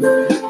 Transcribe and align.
Greetings. 0.00 0.49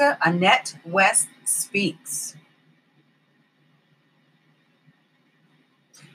Annette 0.00 0.76
West 0.84 1.28
Speaks. 1.44 2.36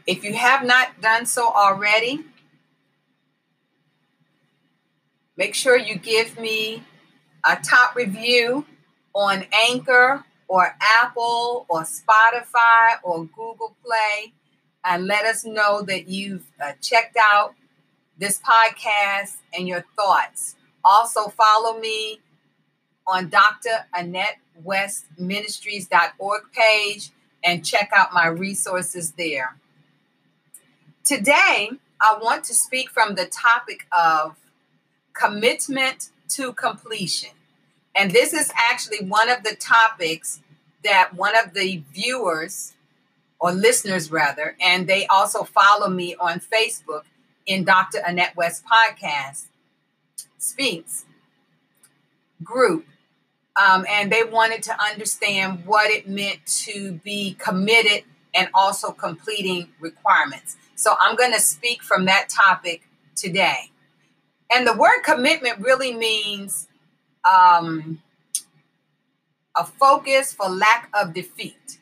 If 0.05 0.23
you 0.23 0.33
have 0.33 0.66
not 0.66 1.02
done 1.02 1.25
so 1.25 1.49
already, 1.49 2.25
make 5.38 5.55
sure 5.55 5.77
you 5.77 5.95
give 5.95 6.38
me 6.38 6.83
a 7.45 7.55
top 7.55 7.95
review 7.95 8.66
on 9.16 9.45
Anchor 9.69 10.23
or 10.47 10.75
Apple 10.81 11.66
or 11.69 11.83
Spotify 11.83 12.95
or 13.03 13.25
Google 13.25 13.75
Play 13.83 14.33
and 14.83 15.07
let 15.07 15.25
us 15.25 15.45
know 15.45 15.81
that 15.83 16.09
you've 16.09 16.45
uh, 16.63 16.73
checked 16.81 17.17
out 17.19 17.55
this 18.17 18.39
podcast 18.39 19.38
and 19.53 19.67
your 19.67 19.85
thoughts. 19.95 20.55
Also, 20.83 21.29
follow 21.29 21.79
me 21.79 22.19
on 23.07 23.29
Dr. 23.29 23.85
Annette 23.93 24.37
West 24.63 25.05
Ministries.org 25.17 26.43
page 26.53 27.09
and 27.43 27.65
check 27.65 27.89
out 27.95 28.13
my 28.13 28.27
resources 28.27 29.11
there. 29.11 29.55
Today, 31.03 31.71
I 31.99 32.17
want 32.21 32.43
to 32.45 32.53
speak 32.53 32.89
from 32.89 33.15
the 33.15 33.25
topic 33.25 33.85
of 33.91 34.35
commitment 35.13 36.09
to 36.29 36.53
completion. 36.53 37.31
And 37.95 38.11
this 38.11 38.33
is 38.33 38.51
actually 38.55 39.05
one 39.05 39.29
of 39.29 39.43
the 39.43 39.55
topics 39.55 40.41
that 40.83 41.13
one 41.13 41.35
of 41.38 41.53
the 41.53 41.83
viewers 41.93 42.73
or 43.39 43.51
listeners, 43.51 44.09
rather, 44.09 44.55
and 44.61 44.88
they 44.88 45.05
also 45.07 45.43
follow 45.43 45.89
me 45.89 46.15
on 46.15 46.39
Facebook 46.39 47.03
in 47.45 47.65
Dr. 47.65 47.99
Annette 48.05 48.35
West 48.38 48.63
podcast 48.65 49.47
speaks 50.38 51.05
group. 52.43 52.85
Um, 53.55 53.85
and 53.87 54.11
they 54.11 54.23
wanted 54.23 54.63
to 54.63 54.83
understand 54.83 55.65
what 55.65 55.91
it 55.91 56.07
meant 56.07 56.45
to 56.63 56.93
be 57.03 57.35
committed 57.35 58.03
and 58.33 58.50
also 58.53 58.91
completing 58.91 59.69
requirements. 59.79 60.57
So 60.75 60.95
I'm 61.00 61.16
going 61.16 61.33
to 61.33 61.39
speak 61.39 61.83
from 61.83 62.05
that 62.05 62.29
topic 62.29 62.88
today. 63.16 63.69
And 64.53 64.66
the 64.66 64.75
word 64.75 65.01
commitment 65.03 65.59
really 65.59 65.94
means 65.94 66.67
um, 67.29 68.01
a 69.55 69.66
focus 69.66 70.33
for 70.33 70.49
lack 70.49 70.89
of 70.94 71.13
defeat, 71.13 71.79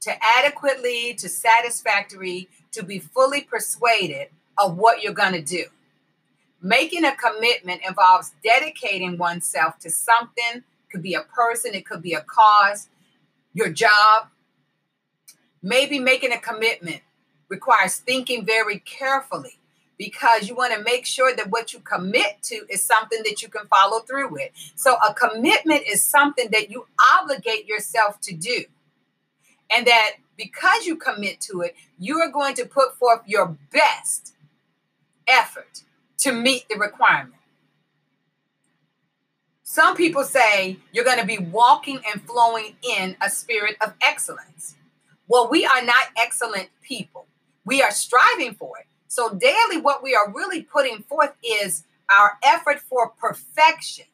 to 0.00 0.12
adequately, 0.38 1.14
to 1.14 1.28
satisfactory, 1.28 2.48
to 2.72 2.82
be 2.82 2.98
fully 2.98 3.42
persuaded 3.42 4.28
of 4.58 4.76
what 4.76 5.02
you're 5.02 5.12
going 5.12 5.32
to 5.32 5.42
do. 5.42 5.64
Making 6.60 7.04
a 7.04 7.14
commitment 7.14 7.80
involves 7.86 8.32
dedicating 8.44 9.18
oneself 9.18 9.78
to 9.80 9.90
something, 9.90 10.62
could 10.92 11.02
be 11.02 11.14
a 11.14 11.22
person, 11.22 11.74
it 11.74 11.86
could 11.86 12.02
be 12.02 12.14
a 12.14 12.20
cause, 12.20 12.88
your 13.54 13.70
job. 13.70 14.28
Maybe 15.62 15.98
making 15.98 16.32
a 16.32 16.38
commitment 16.38 17.00
requires 17.48 17.96
thinking 17.96 18.44
very 18.44 18.80
carefully 18.80 19.58
because 19.96 20.48
you 20.48 20.54
want 20.54 20.74
to 20.74 20.82
make 20.82 21.06
sure 21.06 21.34
that 21.34 21.50
what 21.50 21.72
you 21.72 21.80
commit 21.80 22.42
to 22.42 22.66
is 22.68 22.84
something 22.84 23.22
that 23.24 23.42
you 23.42 23.48
can 23.48 23.66
follow 23.68 24.00
through 24.00 24.30
with. 24.32 24.50
So, 24.74 24.96
a 24.96 25.14
commitment 25.14 25.82
is 25.88 26.02
something 26.02 26.48
that 26.50 26.70
you 26.70 26.86
obligate 27.18 27.66
yourself 27.66 28.20
to 28.22 28.34
do. 28.34 28.64
And 29.74 29.86
that 29.86 30.12
because 30.36 30.86
you 30.86 30.96
commit 30.96 31.40
to 31.42 31.60
it, 31.60 31.76
you 31.98 32.18
are 32.18 32.30
going 32.30 32.54
to 32.56 32.66
put 32.66 32.98
forth 32.98 33.20
your 33.26 33.56
best 33.72 34.34
effort 35.28 35.82
to 36.18 36.32
meet 36.32 36.68
the 36.68 36.78
requirement. 36.78 37.41
Some 39.72 39.96
people 39.96 40.22
say 40.22 40.76
you're 40.92 41.02
going 41.02 41.18
to 41.18 41.24
be 41.24 41.38
walking 41.38 41.98
and 42.12 42.20
flowing 42.26 42.76
in 42.82 43.16
a 43.22 43.30
spirit 43.30 43.76
of 43.80 43.94
excellence. 44.06 44.74
Well, 45.28 45.48
we 45.50 45.64
are 45.64 45.82
not 45.82 46.08
excellent 46.14 46.68
people. 46.82 47.24
We 47.64 47.80
are 47.80 47.90
striving 47.90 48.52
for 48.52 48.76
it. 48.80 48.84
So, 49.08 49.32
daily, 49.32 49.80
what 49.80 50.02
we 50.02 50.14
are 50.14 50.30
really 50.30 50.60
putting 50.60 51.02
forth 51.04 51.32
is 51.42 51.84
our 52.10 52.32
effort 52.42 52.80
for 52.80 53.14
perfection. 53.18 54.04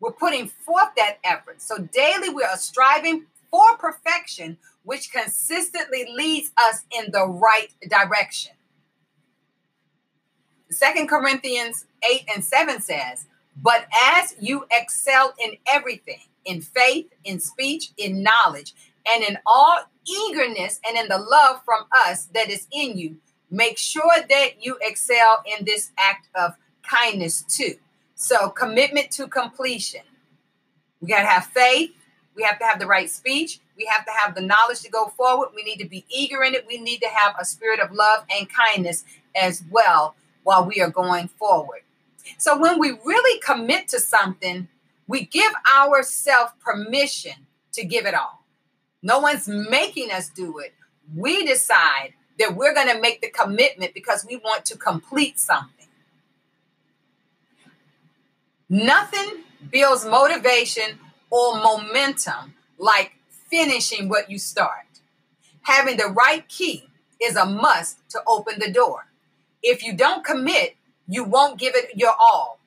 We're 0.00 0.10
putting 0.10 0.48
forth 0.48 0.88
that 0.96 1.18
effort. 1.22 1.62
So, 1.62 1.78
daily, 1.78 2.28
we 2.28 2.42
are 2.42 2.56
striving 2.56 3.26
for 3.48 3.76
perfection, 3.76 4.58
which 4.82 5.12
consistently 5.12 6.04
leads 6.12 6.50
us 6.58 6.82
in 6.90 7.12
the 7.12 7.28
right 7.28 7.68
direction. 7.88 8.54
Second 10.68 11.08
Corinthians 11.08 11.84
8 12.02 12.24
and 12.34 12.44
7 12.44 12.80
says, 12.80 13.26
But 13.62 13.86
as 14.14 14.34
you 14.38 14.66
excel 14.70 15.34
in 15.42 15.56
everything, 15.72 16.20
in 16.44 16.60
faith, 16.60 17.06
in 17.24 17.40
speech, 17.40 17.92
in 17.96 18.22
knowledge, 18.22 18.74
and 19.08 19.24
in 19.24 19.38
all 19.46 19.78
eagerness 20.06 20.80
and 20.86 20.96
in 20.96 21.08
the 21.08 21.18
love 21.18 21.62
from 21.64 21.84
us 21.92 22.26
that 22.34 22.50
is 22.50 22.66
in 22.72 22.96
you, 22.98 23.16
make 23.50 23.78
sure 23.78 24.14
that 24.28 24.64
you 24.64 24.76
excel 24.80 25.42
in 25.58 25.64
this 25.64 25.90
act 25.98 26.28
of 26.34 26.52
kindness 26.82 27.42
too. 27.42 27.74
So, 28.14 28.48
commitment 28.48 29.10
to 29.12 29.28
completion. 29.28 30.02
We 31.00 31.08
got 31.08 31.20
to 31.20 31.26
have 31.26 31.46
faith. 31.46 31.92
We 32.34 32.42
have 32.42 32.58
to 32.58 32.64
have 32.64 32.78
the 32.78 32.86
right 32.86 33.10
speech. 33.10 33.60
We 33.76 33.86
have 33.86 34.04
to 34.06 34.12
have 34.12 34.34
the 34.34 34.40
knowledge 34.40 34.80
to 34.82 34.90
go 34.90 35.08
forward. 35.08 35.50
We 35.54 35.62
need 35.62 35.78
to 35.78 35.88
be 35.88 36.04
eager 36.08 36.42
in 36.42 36.54
it. 36.54 36.66
We 36.66 36.78
need 36.78 37.00
to 37.00 37.08
have 37.08 37.34
a 37.38 37.44
spirit 37.44 37.80
of 37.80 37.92
love 37.92 38.24
and 38.34 38.48
kindness 38.48 39.04
as 39.34 39.62
well 39.70 40.14
while 40.44 40.64
we 40.64 40.80
are 40.80 40.90
going 40.90 41.28
forward. 41.28 41.80
So 42.38 42.58
when 42.58 42.78
we 42.78 42.90
really 43.04 43.40
commit 43.40 43.88
to 43.88 44.00
something, 44.00 44.68
we 45.06 45.24
give 45.24 45.52
ourselves 45.76 46.52
permission 46.60 47.46
to 47.72 47.84
give 47.84 48.06
it 48.06 48.14
all. 48.14 48.44
No 49.02 49.20
one's 49.20 49.46
making 49.46 50.10
us 50.10 50.28
do 50.28 50.58
it. 50.58 50.74
We 51.14 51.46
decide 51.46 52.14
that 52.38 52.56
we're 52.56 52.74
going 52.74 52.88
to 52.88 53.00
make 53.00 53.20
the 53.20 53.30
commitment 53.30 53.94
because 53.94 54.26
we 54.28 54.36
want 54.36 54.64
to 54.66 54.76
complete 54.76 55.38
something. 55.38 55.86
Nothing 58.68 59.44
builds 59.70 60.04
motivation 60.04 60.98
or 61.30 61.56
momentum 61.60 62.54
like 62.78 63.12
finishing 63.28 64.08
what 64.08 64.30
you 64.30 64.38
start. 64.38 64.86
Having 65.62 65.98
the 65.98 66.06
right 66.06 66.46
key 66.48 66.88
is 67.22 67.36
a 67.36 67.46
must 67.46 67.98
to 68.10 68.20
open 68.26 68.58
the 68.58 68.70
door. 68.70 69.06
If 69.62 69.82
you 69.82 69.94
don't 69.94 70.24
commit, 70.24 70.76
you 71.08 71.24
won't 71.24 71.58
give 71.58 71.74
it 71.74 71.96
your 71.96 72.14
all, 72.18 72.60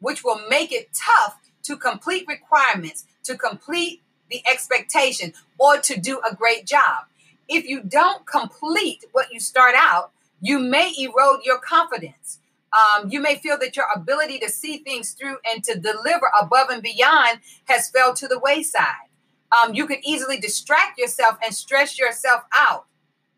which 0.00 0.24
will 0.24 0.40
make 0.48 0.72
it 0.72 0.90
tough 0.94 1.38
to 1.64 1.76
complete 1.76 2.26
requirements, 2.26 3.04
to 3.24 3.36
complete 3.36 4.02
the 4.30 4.42
expectation, 4.50 5.32
or 5.58 5.78
to 5.78 6.00
do 6.00 6.20
a 6.28 6.34
great 6.34 6.66
job. 6.66 7.04
If 7.48 7.66
you 7.66 7.82
don't 7.82 8.26
complete 8.26 9.04
what 9.12 9.32
you 9.32 9.40
start 9.40 9.74
out, 9.76 10.10
you 10.40 10.58
may 10.58 10.92
erode 10.98 11.40
your 11.44 11.58
confidence. 11.58 12.38
Um, 12.72 13.10
you 13.10 13.20
may 13.20 13.36
feel 13.36 13.58
that 13.58 13.76
your 13.76 13.84
ability 13.94 14.38
to 14.38 14.48
see 14.48 14.78
things 14.78 15.12
through 15.12 15.36
and 15.50 15.62
to 15.64 15.78
deliver 15.78 16.30
above 16.40 16.70
and 16.70 16.82
beyond 16.82 17.40
has 17.66 17.90
fell 17.90 18.14
to 18.14 18.26
the 18.26 18.38
wayside. 18.38 19.08
Um, 19.52 19.74
you 19.74 19.86
could 19.86 19.98
easily 20.02 20.38
distract 20.38 20.98
yourself 20.98 21.36
and 21.44 21.54
stress 21.54 21.98
yourself 21.98 22.42
out 22.56 22.86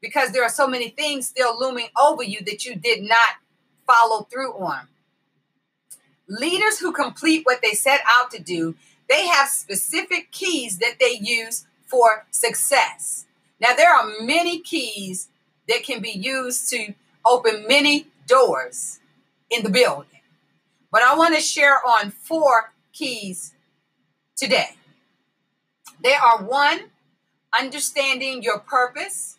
because 0.01 0.31
there 0.31 0.45
are 0.45 0.51
so 0.51 0.69
many 0.69 0.91
things 0.91 1.27
still 1.27 1.59
looming 1.59 1.89
over 2.01 2.23
you 2.23 2.41
that 2.45 2.65
you 2.65 2.77
did 2.77 3.03
not 3.03 3.37
follow 3.87 4.23
through 4.31 4.55
on. 4.55 4.89
Leaders 6.29 6.79
who 6.79 6.93
complete 6.93 7.45
what 7.45 7.61
they 7.63 7.73
set 7.73 8.01
out 8.07 8.31
to 8.31 8.43
do 8.43 8.75
they 9.09 9.27
have 9.27 9.49
specific 9.49 10.31
keys 10.31 10.79
that 10.79 10.97
they 10.99 11.19
use 11.21 11.67
for 11.87 12.27
success. 12.31 13.27
Now, 13.61 13.75
there 13.75 13.95
are 13.95 14.21
many 14.21 14.61
keys 14.61 15.29
that 15.69 15.83
can 15.83 16.01
be 16.01 16.11
used 16.11 16.69
to 16.71 16.95
open 17.25 17.67
many 17.69 18.09
doors 18.27 18.99
in 19.51 19.63
the 19.63 19.71
building. 19.71 20.09
But 20.91 21.03
I 21.03 21.17
want 21.17 21.35
to 21.35 21.41
share 21.41 21.81
on 21.87 22.11
four 22.11 22.73
keys 22.93 23.53
today. 24.37 24.77
They 26.03 26.15
are 26.15 26.43
one, 26.43 26.91
understanding 27.59 28.43
your 28.43 28.59
purpose, 28.59 29.37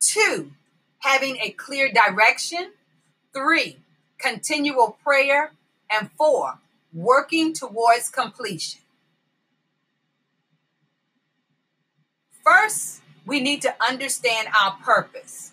two, 0.00 0.52
having 0.98 1.36
a 1.38 1.50
clear 1.50 1.92
direction, 1.92 2.72
three, 3.34 3.78
continual 4.18 4.98
prayer, 5.04 5.52
and 5.90 6.10
four, 6.16 6.58
working 6.92 7.52
towards 7.52 8.08
completion. 8.08 8.80
First, 12.44 13.00
we 13.26 13.40
need 13.40 13.62
to 13.62 13.74
understand 13.80 14.48
our 14.60 14.72
purpose. 14.82 15.52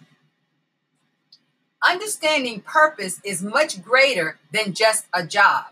Understanding 1.88 2.62
purpose 2.62 3.20
is 3.24 3.44
much 3.44 3.84
greater 3.84 4.40
than 4.52 4.74
just 4.74 5.06
a 5.14 5.26
job. 5.26 5.66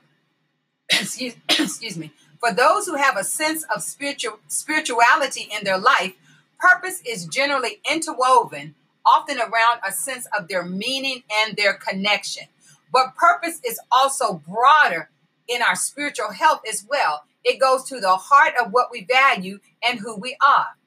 excuse, 0.92 1.36
excuse 1.50 1.98
me. 1.98 2.12
For 2.40 2.54
those 2.54 2.86
who 2.86 2.96
have 2.96 3.18
a 3.18 3.24
sense 3.24 3.66
of 3.76 3.82
spiritual 3.82 4.40
spirituality 4.48 5.50
in 5.52 5.64
their 5.64 5.80
life, 5.80 6.14
purpose 6.60 7.02
is 7.08 7.26
generally 7.26 7.80
interwoven, 7.90 8.76
often 9.06 9.40
around 9.40 9.80
a 9.88 9.92
sense 9.92 10.28
of 10.38 10.48
their 10.48 10.64
meaning 10.64 11.24
and 11.42 11.56
their 11.56 11.74
connection. 11.74 12.44
But 12.92 13.16
purpose 13.16 13.60
is 13.66 13.80
also 13.92 14.42
broader 14.48 15.10
in 15.48 15.62
our 15.62 15.76
spiritual 15.76 16.32
health 16.32 16.62
as 16.70 16.86
well. 16.90 17.24
It 17.44 17.60
goes 17.60 17.84
to 17.86 18.00
the 18.00 18.16
heart 18.16 18.54
of 18.60 18.72
what 18.72 18.90
we 18.92 19.06
value 19.06 19.60
and 19.88 20.00
who 20.00 20.16
we 20.18 20.36
are. 20.46 20.78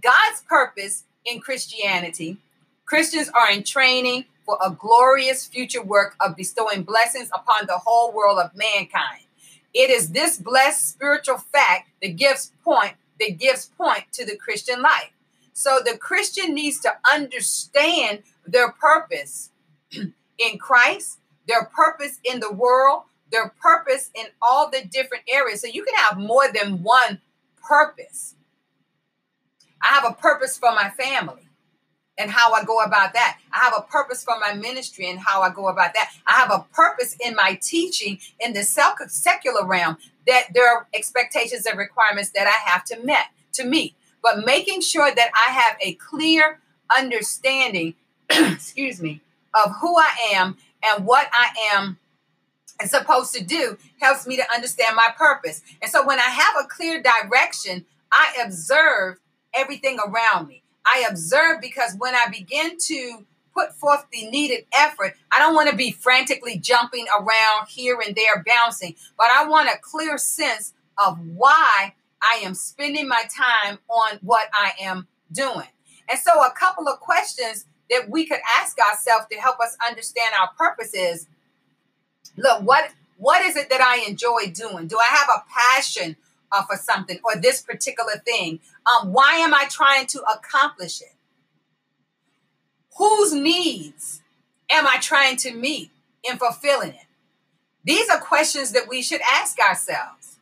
God's 0.00 0.42
purpose 0.48 1.04
in 1.24 1.40
Christianity, 1.40 2.38
Christians 2.84 3.28
are 3.28 3.50
in 3.50 3.64
training 3.64 4.26
for 4.46 4.58
a 4.64 4.70
glorious 4.70 5.46
future 5.46 5.82
work 5.82 6.14
of 6.20 6.36
bestowing 6.36 6.82
blessings 6.82 7.28
upon 7.34 7.66
the 7.66 7.78
whole 7.78 8.12
world 8.12 8.38
of 8.38 8.54
mankind. 8.54 9.24
It 9.74 9.90
is 9.90 10.10
this 10.10 10.38
blessed 10.38 10.88
spiritual 10.88 11.38
fact 11.38 11.90
that 12.00 12.16
gives 12.16 12.52
point 12.64 12.94
that 13.20 13.38
gives 13.38 13.66
point 13.66 14.04
to 14.12 14.24
the 14.24 14.36
Christian 14.36 14.80
life. 14.80 15.10
So 15.58 15.80
the 15.84 15.98
Christian 15.98 16.54
needs 16.54 16.78
to 16.82 16.92
understand 17.12 18.22
their 18.46 18.70
purpose 18.70 19.50
in 19.92 20.58
Christ, 20.60 21.18
their 21.48 21.64
purpose 21.64 22.20
in 22.22 22.38
the 22.38 22.52
world, 22.52 23.02
their 23.32 23.52
purpose 23.60 24.12
in 24.14 24.26
all 24.40 24.70
the 24.70 24.84
different 24.84 25.24
areas. 25.28 25.60
So 25.60 25.66
you 25.66 25.84
can 25.84 25.96
have 25.96 26.16
more 26.16 26.44
than 26.52 26.84
one 26.84 27.20
purpose. 27.60 28.36
I 29.82 29.88
have 29.88 30.04
a 30.04 30.14
purpose 30.14 30.56
for 30.56 30.70
my 30.70 30.90
family 30.90 31.48
and 32.16 32.30
how 32.30 32.52
I 32.52 32.62
go 32.62 32.78
about 32.78 33.14
that. 33.14 33.38
I 33.52 33.58
have 33.58 33.74
a 33.76 33.82
purpose 33.82 34.22
for 34.22 34.38
my 34.38 34.54
ministry 34.54 35.10
and 35.10 35.18
how 35.18 35.42
I 35.42 35.50
go 35.50 35.66
about 35.66 35.92
that. 35.94 36.12
I 36.24 36.34
have 36.34 36.52
a 36.52 36.66
purpose 36.72 37.16
in 37.18 37.34
my 37.34 37.58
teaching 37.60 38.20
in 38.38 38.52
the 38.52 38.62
secular 38.62 39.66
realm 39.66 39.96
that 40.28 40.50
there 40.54 40.72
are 40.72 40.86
expectations 40.94 41.66
and 41.66 41.76
requirements 41.76 42.30
that 42.30 42.46
I 42.46 42.70
have 42.70 42.84
to 42.84 43.04
met 43.04 43.26
to 43.54 43.64
meet. 43.64 43.96
But 44.22 44.44
making 44.44 44.80
sure 44.80 45.14
that 45.14 45.30
I 45.34 45.52
have 45.52 45.76
a 45.80 45.94
clear 45.94 46.60
understanding, 46.96 47.94
excuse 48.30 49.00
me, 49.00 49.20
of 49.54 49.72
who 49.80 49.96
I 49.96 50.32
am 50.34 50.56
and 50.82 51.06
what 51.06 51.28
I 51.32 51.50
am 51.72 51.98
supposed 52.86 53.34
to 53.34 53.42
do 53.42 53.76
helps 54.00 54.26
me 54.26 54.36
to 54.36 54.54
understand 54.54 54.94
my 54.94 55.08
purpose. 55.16 55.62
And 55.82 55.90
so 55.90 56.06
when 56.06 56.18
I 56.18 56.22
have 56.22 56.54
a 56.60 56.68
clear 56.68 57.02
direction, 57.02 57.84
I 58.12 58.36
observe 58.44 59.18
everything 59.52 59.98
around 59.98 60.48
me. 60.48 60.62
I 60.86 61.04
observe 61.08 61.60
because 61.60 61.94
when 61.98 62.14
I 62.14 62.26
begin 62.30 62.76
to 62.78 63.26
put 63.52 63.74
forth 63.74 64.06
the 64.12 64.28
needed 64.30 64.64
effort, 64.72 65.14
I 65.32 65.38
don't 65.38 65.54
want 65.54 65.68
to 65.70 65.76
be 65.76 65.90
frantically 65.90 66.58
jumping 66.58 67.06
around 67.18 67.68
here 67.68 67.98
and 68.04 68.14
there, 68.14 68.44
bouncing, 68.46 68.94
but 69.16 69.26
I 69.30 69.46
want 69.48 69.68
a 69.68 69.78
clear 69.80 70.16
sense 70.16 70.72
of 70.96 71.18
why 71.34 71.94
I 72.22 72.40
am 72.44 72.54
spending 72.54 73.08
my 73.08 73.24
time 73.34 73.78
on 73.88 74.18
what 74.22 74.48
I 74.52 74.72
am 74.80 75.06
doing. 75.32 75.68
And 76.10 76.18
so, 76.18 76.42
a 76.44 76.50
couple 76.52 76.88
of 76.88 77.00
questions 77.00 77.66
that 77.90 78.08
we 78.08 78.26
could 78.26 78.40
ask 78.58 78.78
ourselves 78.78 79.26
to 79.30 79.38
help 79.38 79.60
us 79.60 79.76
understand 79.86 80.32
our 80.38 80.50
purpose 80.58 80.94
is 80.94 81.26
look, 82.36 82.62
what, 82.62 82.90
what 83.16 83.44
is 83.44 83.56
it 83.56 83.70
that 83.70 83.80
I 83.80 84.08
enjoy 84.08 84.52
doing? 84.52 84.86
Do 84.86 84.98
I 84.98 85.16
have 85.16 85.28
a 85.28 85.44
passion 85.50 86.16
uh, 86.52 86.62
for 86.64 86.76
something 86.76 87.18
or 87.24 87.36
this 87.36 87.62
particular 87.62 88.22
thing? 88.24 88.60
Um, 88.86 89.12
why 89.12 89.34
am 89.34 89.54
I 89.54 89.66
trying 89.70 90.06
to 90.08 90.22
accomplish 90.22 91.00
it? 91.00 91.14
Whose 92.96 93.32
needs 93.32 94.22
am 94.70 94.86
I 94.86 94.98
trying 94.98 95.36
to 95.38 95.54
meet 95.54 95.90
in 96.28 96.36
fulfilling 96.36 96.90
it? 96.90 97.06
These 97.84 98.08
are 98.10 98.18
questions 98.18 98.72
that 98.72 98.88
we 98.88 99.02
should 99.02 99.20
ask 99.32 99.58
ourselves. 99.58 100.37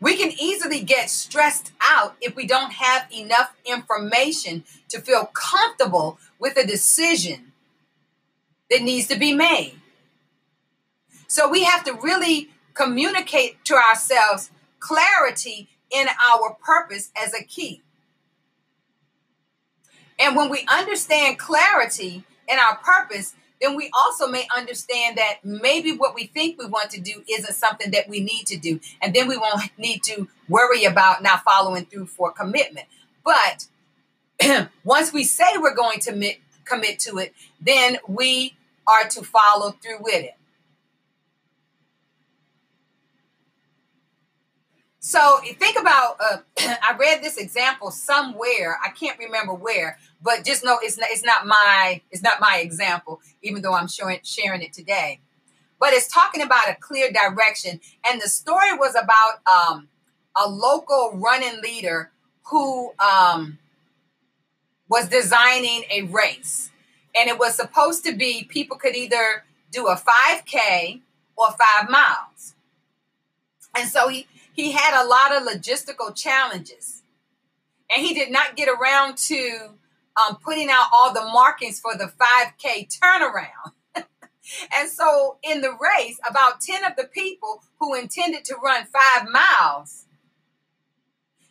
We 0.00 0.16
can 0.16 0.32
easily 0.40 0.80
get 0.80 1.10
stressed 1.10 1.72
out 1.80 2.16
if 2.20 2.36
we 2.36 2.46
don't 2.46 2.72
have 2.72 3.06
enough 3.12 3.54
information 3.64 4.64
to 4.90 5.00
feel 5.00 5.26
comfortable 5.26 6.18
with 6.38 6.56
a 6.56 6.66
decision 6.66 7.52
that 8.70 8.82
needs 8.82 9.08
to 9.08 9.18
be 9.18 9.32
made. 9.32 9.74
So 11.26 11.48
we 11.48 11.64
have 11.64 11.84
to 11.84 11.92
really 11.92 12.50
communicate 12.74 13.64
to 13.64 13.74
ourselves 13.74 14.50
clarity 14.78 15.68
in 15.90 16.06
our 16.08 16.56
purpose 16.64 17.10
as 17.20 17.34
a 17.34 17.42
key. 17.42 17.82
And 20.18 20.36
when 20.36 20.48
we 20.48 20.66
understand 20.68 21.38
clarity 21.38 22.24
in 22.48 22.58
our 22.58 22.76
purpose, 22.76 23.34
then 23.60 23.74
we 23.76 23.90
also 23.92 24.26
may 24.28 24.46
understand 24.56 25.18
that 25.18 25.38
maybe 25.42 25.92
what 25.92 26.14
we 26.14 26.26
think 26.26 26.58
we 26.58 26.66
want 26.66 26.90
to 26.90 27.00
do 27.00 27.22
isn't 27.28 27.54
something 27.54 27.90
that 27.90 28.08
we 28.08 28.20
need 28.20 28.46
to 28.46 28.56
do. 28.56 28.80
And 29.02 29.14
then 29.14 29.28
we 29.28 29.36
won't 29.36 29.70
need 29.78 30.02
to 30.04 30.28
worry 30.48 30.84
about 30.84 31.22
not 31.22 31.42
following 31.42 31.86
through 31.86 32.06
for 32.06 32.30
commitment. 32.30 32.86
But 33.24 33.66
once 34.84 35.12
we 35.12 35.24
say 35.24 35.44
we're 35.56 35.74
going 35.74 36.00
to 36.00 36.12
commit, 36.12 36.38
commit 36.64 36.98
to 37.00 37.18
it, 37.18 37.34
then 37.60 37.98
we 38.06 38.54
are 38.86 39.08
to 39.08 39.22
follow 39.22 39.72
through 39.72 39.98
with 40.00 40.24
it. 40.24 40.37
So 45.08 45.38
think 45.58 45.78
about. 45.78 46.18
Uh, 46.20 46.36
I 46.58 46.94
read 47.00 47.22
this 47.22 47.38
example 47.38 47.90
somewhere. 47.90 48.78
I 48.84 48.90
can't 48.90 49.18
remember 49.18 49.54
where, 49.54 49.98
but 50.22 50.44
just 50.44 50.62
know 50.62 50.78
it's 50.82 50.98
not. 50.98 51.08
It's 51.10 51.24
not 51.24 51.46
my. 51.46 52.02
It's 52.10 52.22
not 52.22 52.40
my 52.40 52.58
example, 52.58 53.22
even 53.40 53.62
though 53.62 53.72
I'm 53.72 53.88
showing 53.88 54.20
sharing 54.22 54.60
it 54.60 54.74
today. 54.74 55.20
But 55.80 55.94
it's 55.94 56.12
talking 56.12 56.42
about 56.42 56.68
a 56.68 56.74
clear 56.74 57.10
direction, 57.10 57.80
and 58.06 58.20
the 58.20 58.28
story 58.28 58.74
was 58.74 58.94
about 58.96 59.40
um, 59.50 59.88
a 60.36 60.46
local 60.46 61.12
running 61.14 61.62
leader 61.62 62.10
who 62.50 62.92
um, 62.98 63.58
was 64.90 65.08
designing 65.08 65.84
a 65.90 66.02
race, 66.02 66.70
and 67.18 67.30
it 67.30 67.38
was 67.38 67.54
supposed 67.54 68.04
to 68.04 68.14
be 68.14 68.44
people 68.44 68.76
could 68.76 68.94
either 68.94 69.44
do 69.72 69.86
a 69.86 69.96
5K 69.96 71.00
or 71.34 71.48
five 71.52 71.88
miles. 71.88 72.54
And 73.74 73.88
so 73.88 74.08
he 74.08 74.26
he 74.58 74.72
had 74.72 75.00
a 75.00 75.06
lot 75.06 75.32
of 75.32 75.46
logistical 75.46 76.12
challenges. 76.12 77.04
And 77.94 78.04
he 78.04 78.12
did 78.12 78.32
not 78.32 78.56
get 78.56 78.68
around 78.68 79.16
to 79.28 79.68
um, 80.20 80.36
putting 80.44 80.68
out 80.68 80.88
all 80.92 81.14
the 81.14 81.24
markings 81.32 81.78
for 81.78 81.94
the 81.96 82.10
5K 82.20 82.88
turnaround. 82.98 83.72
and 84.76 84.90
so 84.90 85.38
in 85.44 85.60
the 85.60 85.70
race, 85.70 86.18
about 86.28 86.60
10 86.60 86.84
of 86.84 86.96
the 86.96 87.04
people 87.04 87.62
who 87.78 87.94
intended 87.94 88.44
to 88.46 88.56
run 88.56 88.84
five 88.86 89.28
miles, 89.30 90.06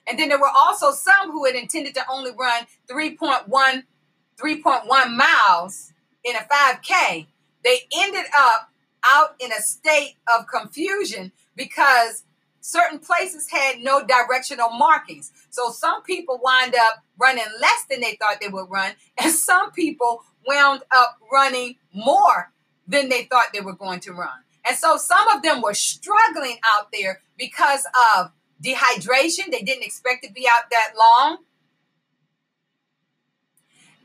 and 0.05 0.19
then 0.19 0.27
there 0.27 0.39
were 0.39 0.51
also 0.53 0.91
some 0.91 1.31
who 1.31 1.45
had 1.45 1.55
intended 1.55 1.93
to 1.95 2.03
only 2.11 2.31
run 2.37 2.65
3.1, 2.89 3.47
3.1 3.47 5.15
miles 5.15 5.93
in 6.25 6.35
a 6.35 6.39
5K. 6.39 7.27
They 7.63 7.79
ended 7.97 8.25
up 8.37 8.69
out 9.05 9.35
in 9.39 9.51
a 9.53 9.61
state 9.61 10.15
of 10.37 10.45
confusion 10.47 11.31
because 11.55 12.23
certain 12.67 12.99
places 12.99 13.49
had 13.49 13.79
no 13.79 14.05
directional 14.05 14.69
markings. 14.69 15.31
So 15.49 15.71
some 15.71 16.03
people 16.03 16.37
wind 16.43 16.75
up 16.75 17.01
running 17.17 17.45
less 17.61 17.85
than 17.89 18.01
they 18.01 18.17
thought 18.19 18.41
they 18.41 18.49
would 18.49 18.69
run, 18.69 18.91
and 19.17 19.31
some 19.31 19.71
people 19.71 20.23
wound 20.45 20.81
up 20.93 21.17
running 21.31 21.75
more 21.93 22.51
than 22.85 23.07
they 23.07 23.23
thought 23.23 23.47
they 23.53 23.61
were 23.61 23.73
going 23.73 24.01
to 24.01 24.11
run. 24.11 24.43
And 24.67 24.77
so 24.77 24.97
some 24.97 25.29
of 25.29 25.43
them 25.43 25.61
were 25.61 25.73
struggling 25.73 26.57
out 26.75 26.89
there 26.91 27.21
because 27.37 27.85
of 28.17 28.31
dehydration. 28.61 29.49
They 29.49 29.61
didn't 29.61 29.83
expect 29.83 30.25
to 30.25 30.33
be 30.33 30.45
out 30.47 30.69
that 30.69 30.91
long. 30.97 31.37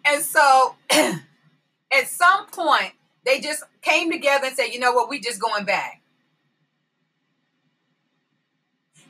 And 0.04 0.22
so 0.22 0.76
at 0.90 2.06
some 2.06 2.46
point, 2.46 2.92
they 3.24 3.40
just 3.40 3.64
came 3.82 4.10
together 4.10 4.46
and 4.46 4.56
said, 4.56 4.66
you 4.68 4.78
know 4.78 4.92
what, 4.92 5.08
we 5.08 5.20
just 5.20 5.40
going 5.40 5.64
back. 5.64 6.01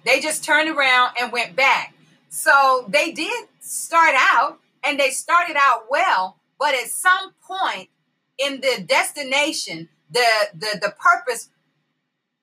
They 0.05 0.21
just 0.21 0.45
turned 0.45 0.69
around 0.69 1.13
and 1.21 1.33
went 1.33 1.57
back. 1.57 1.95
So 2.29 2.87
they 2.89 3.13
did 3.13 3.47
start 3.61 4.15
out 4.17 4.59
and 4.85 4.99
they 4.99 5.11
started 5.11 5.57
out 5.59 5.85
well, 5.91 6.37
but 6.59 6.75
at 6.75 6.89
some 6.89 7.35
point 7.43 7.89
in 8.39 8.61
the 8.61 8.83
destination, 8.87 9.89
the 10.11 10.27
the 10.55 10.79
the 10.81 10.95
purpose, 10.99 11.51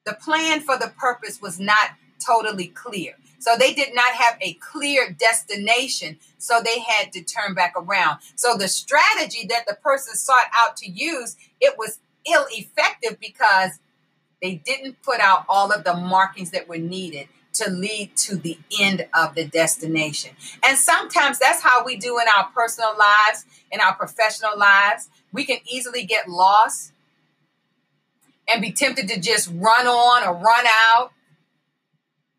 the 0.05 0.13
plan 0.13 0.61
for 0.61 0.77
the 0.77 0.93
purpose 0.97 1.41
was 1.41 1.59
not 1.59 1.91
totally 2.25 2.67
clear. 2.67 3.15
So 3.39 3.55
they 3.57 3.73
did 3.73 3.95
not 3.95 4.13
have 4.13 4.37
a 4.41 4.53
clear 4.55 5.15
destination. 5.17 6.17
So 6.37 6.61
they 6.63 6.79
had 6.79 7.11
to 7.13 7.23
turn 7.23 7.53
back 7.53 7.73
around. 7.75 8.19
So 8.35 8.57
the 8.57 8.67
strategy 8.67 9.47
that 9.47 9.65
the 9.65 9.75
person 9.75 10.15
sought 10.15 10.47
out 10.53 10.75
to 10.77 10.89
use, 10.89 11.37
it 11.61 11.77
was 11.77 11.99
ill 12.29 12.45
effective 12.51 13.17
because 13.19 13.79
they 14.41 14.55
didn't 14.55 15.01
put 15.01 15.19
out 15.19 15.45
all 15.47 15.71
of 15.71 15.83
the 15.83 15.93
markings 15.93 16.51
that 16.51 16.67
were 16.67 16.77
needed 16.77 17.27
to 17.53 17.69
lead 17.69 18.15
to 18.15 18.35
the 18.35 18.57
end 18.79 19.07
of 19.13 19.35
the 19.35 19.45
destination. 19.45 20.31
And 20.63 20.77
sometimes 20.77 21.39
that's 21.39 21.61
how 21.61 21.83
we 21.83 21.97
do 21.97 22.19
in 22.19 22.25
our 22.37 22.49
personal 22.53 22.91
lives, 22.97 23.45
in 23.71 23.79
our 23.81 23.95
professional 23.95 24.57
lives. 24.57 25.09
We 25.31 25.45
can 25.45 25.57
easily 25.67 26.05
get 26.05 26.29
lost 26.29 26.93
and 28.47 28.61
be 28.61 28.71
tempted 28.71 29.07
to 29.09 29.19
just 29.19 29.49
run 29.53 29.87
on 29.87 30.27
or 30.27 30.33
run 30.33 30.65
out. 30.91 31.11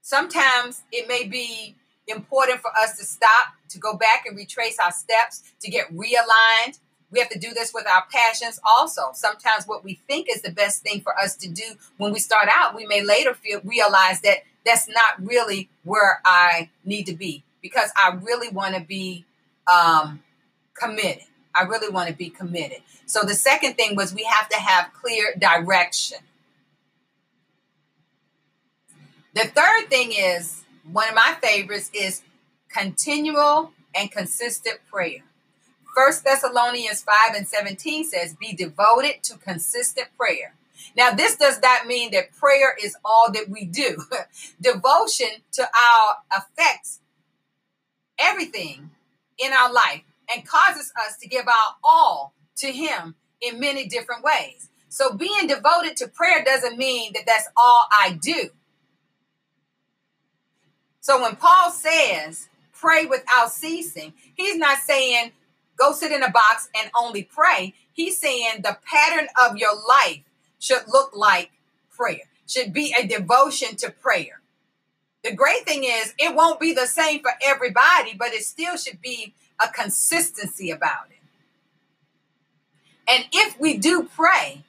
Sometimes 0.02 0.82
it 0.90 1.06
may 1.06 1.24
be 1.24 1.76
important 2.08 2.60
for 2.60 2.70
us 2.76 2.98
to 2.98 3.04
stop, 3.04 3.54
to 3.68 3.78
go 3.78 3.96
back 3.96 4.24
and 4.26 4.36
retrace 4.36 4.78
our 4.78 4.90
steps, 4.90 5.42
to 5.60 5.70
get 5.70 5.86
realigned 5.94 6.78
we 7.10 7.18
have 7.18 7.28
to 7.30 7.38
do 7.38 7.52
this 7.52 7.72
with 7.74 7.86
our 7.86 8.04
passions 8.10 8.60
also. 8.64 9.10
Sometimes 9.14 9.66
what 9.66 9.84
we 9.84 10.00
think 10.08 10.28
is 10.30 10.42
the 10.42 10.52
best 10.52 10.82
thing 10.82 11.00
for 11.00 11.18
us 11.18 11.36
to 11.36 11.48
do 11.48 11.64
when 11.96 12.12
we 12.12 12.18
start 12.18 12.48
out, 12.52 12.74
we 12.74 12.86
may 12.86 13.02
later 13.02 13.34
feel 13.34 13.60
realize 13.64 14.20
that 14.20 14.38
that's 14.64 14.88
not 14.88 15.14
really 15.18 15.68
where 15.84 16.20
I 16.24 16.70
need 16.84 17.04
to 17.06 17.14
be 17.14 17.42
because 17.62 17.90
I 17.96 18.18
really 18.22 18.48
want 18.48 18.74
to 18.74 18.80
be 18.80 19.24
um, 19.72 20.22
committed. 20.74 21.24
I 21.54 21.62
really 21.62 21.92
want 21.92 22.08
to 22.08 22.14
be 22.14 22.30
committed. 22.30 22.78
So 23.06 23.22
the 23.22 23.34
second 23.34 23.74
thing 23.74 23.96
was 23.96 24.14
we 24.14 24.24
have 24.24 24.48
to 24.50 24.58
have 24.58 24.92
clear 24.92 25.34
direction. 25.38 26.18
The 29.34 29.46
third 29.46 29.88
thing 29.88 30.12
is 30.12 30.62
one 30.90 31.08
of 31.08 31.14
my 31.14 31.36
favorites 31.42 31.90
is 31.94 32.22
continual 32.68 33.72
and 33.94 34.10
consistent 34.10 34.78
prayer. 34.90 35.20
First 35.94 36.24
Thessalonians 36.24 37.02
5 37.02 37.34
and 37.34 37.48
17 37.48 38.04
says, 38.04 38.34
Be 38.34 38.52
devoted 38.52 39.22
to 39.24 39.38
consistent 39.38 40.08
prayer. 40.16 40.54
Now, 40.96 41.12
this 41.12 41.36
does 41.36 41.60
not 41.62 41.86
mean 41.86 42.10
that 42.12 42.32
prayer 42.32 42.74
is 42.82 42.96
all 43.04 43.30
that 43.32 43.48
we 43.48 43.64
do. 43.64 44.02
Devotion 44.60 45.28
to 45.52 45.62
our 45.62 46.16
affects 46.38 47.00
everything 48.18 48.90
in 49.38 49.52
our 49.52 49.72
life 49.72 50.02
and 50.34 50.46
causes 50.46 50.92
us 51.06 51.16
to 51.18 51.28
give 51.28 51.46
our 51.46 51.76
all 51.82 52.34
to 52.56 52.68
Him 52.68 53.14
in 53.40 53.60
many 53.60 53.86
different 53.86 54.22
ways. 54.22 54.68
So, 54.88 55.14
being 55.14 55.46
devoted 55.46 55.96
to 55.98 56.08
prayer 56.08 56.42
doesn't 56.44 56.76
mean 56.76 57.12
that 57.14 57.22
that's 57.26 57.48
all 57.56 57.86
I 57.92 58.18
do. 58.20 58.50
So, 61.00 61.22
when 61.22 61.36
Paul 61.36 61.70
says 61.70 62.48
pray 62.72 63.06
without 63.06 63.52
ceasing, 63.52 64.12
he's 64.34 64.56
not 64.56 64.78
saying 64.78 65.32
go 65.76 65.92
sit 65.92 66.12
in 66.12 66.22
a 66.22 66.30
box 66.30 66.68
and 66.76 66.90
only 66.98 67.22
pray. 67.22 67.74
He's 67.92 68.18
saying 68.18 68.62
the 68.62 68.78
pattern 68.84 69.28
of 69.42 69.56
your 69.56 69.74
life 69.74 70.20
should 70.60 70.82
look 70.86 71.16
like 71.16 71.50
prayer, 71.90 72.28
should 72.46 72.72
be 72.72 72.94
a 72.96 73.06
devotion 73.06 73.74
to 73.76 73.90
prayer. 73.90 74.40
The 75.24 75.34
great 75.34 75.64
thing 75.66 75.82
is, 75.84 76.14
it 76.18 76.36
won't 76.36 76.60
be 76.60 76.72
the 76.72 76.86
same 76.86 77.20
for 77.20 77.32
everybody, 77.42 78.14
but 78.16 78.32
it 78.32 78.44
still 78.44 78.76
should 78.76 79.02
be 79.02 79.34
a 79.60 79.68
consistency 79.68 80.70
about 80.70 81.08
it. 81.10 81.18
And 83.12 83.24
if 83.32 83.58
we 83.58 83.76
do 83.76 84.04
pray 84.04 84.62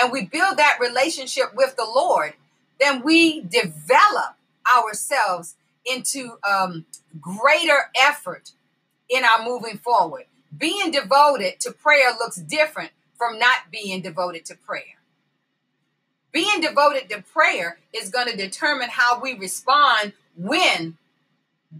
and 0.00 0.10
we 0.10 0.24
build 0.24 0.56
that 0.56 0.78
relationship 0.80 1.54
with 1.54 1.76
the 1.76 1.84
Lord, 1.84 2.32
then 2.80 3.02
we 3.04 3.42
develop 3.42 4.36
ourselves 4.74 5.56
into 5.84 6.38
um, 6.48 6.86
greater 7.20 7.90
effort 8.00 8.52
in 9.10 9.24
our 9.24 9.44
moving 9.44 9.78
forward 9.78 10.24
being 10.56 10.90
devoted 10.90 11.60
to 11.60 11.72
prayer 11.72 12.10
looks 12.18 12.36
different 12.36 12.90
from 13.16 13.38
not 13.38 13.70
being 13.70 14.00
devoted 14.00 14.44
to 14.46 14.54
prayer. 14.54 14.95
Being 16.36 16.60
devoted 16.60 17.08
to 17.08 17.22
prayer 17.22 17.78
is 17.94 18.10
going 18.10 18.26
to 18.26 18.36
determine 18.36 18.90
how 18.90 19.18
we 19.18 19.32
respond 19.38 20.12
when, 20.36 20.98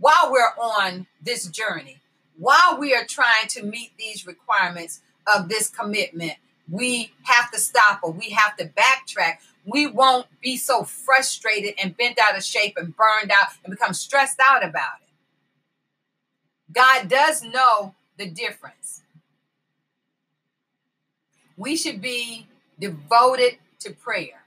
while 0.00 0.32
we're 0.32 0.54
on 0.58 1.06
this 1.22 1.46
journey, 1.48 2.00
while 2.38 2.78
we 2.78 2.94
are 2.94 3.04
trying 3.04 3.48
to 3.48 3.62
meet 3.62 3.90
these 3.98 4.26
requirements 4.26 5.02
of 5.26 5.50
this 5.50 5.68
commitment. 5.68 6.38
We 6.70 7.12
have 7.24 7.50
to 7.50 7.60
stop 7.60 8.00
or 8.02 8.12
we 8.12 8.30
have 8.30 8.56
to 8.56 8.64
backtrack. 8.64 9.40
We 9.66 9.88
won't 9.88 10.26
be 10.40 10.56
so 10.56 10.84
frustrated 10.84 11.74
and 11.78 11.94
bent 11.94 12.18
out 12.18 12.34
of 12.34 12.42
shape 12.42 12.78
and 12.78 12.96
burned 12.96 13.30
out 13.30 13.48
and 13.62 13.70
become 13.70 13.92
stressed 13.92 14.40
out 14.40 14.64
about 14.64 15.02
it. 15.02 16.72
God 16.72 17.10
does 17.10 17.42
know 17.42 17.94
the 18.16 18.24
difference. 18.24 19.02
We 21.58 21.76
should 21.76 22.00
be 22.00 22.46
devoted 22.80 23.58
to 23.80 23.90
prayer. 23.90 24.45